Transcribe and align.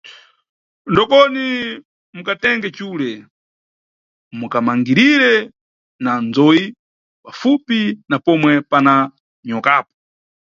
Ndokoni 0.91 1.45
mukatenge 2.15 2.69
cule, 2.77 3.11
mukamangirire 4.39 5.33
na 6.03 6.11
ndzoyi 6.25 6.65
pafupi 7.23 7.79
na 8.09 8.15
pomwe 8.25 8.53
pana 8.71 8.93
nyokapo. 9.47 9.91